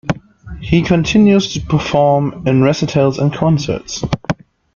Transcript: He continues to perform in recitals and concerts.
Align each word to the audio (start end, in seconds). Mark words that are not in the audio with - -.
He 0.59 0.81
continues 0.81 1.53
to 1.53 1.59
perform 1.61 2.47
in 2.47 2.63
recitals 2.63 3.19
and 3.19 3.31
concerts. 3.31 4.01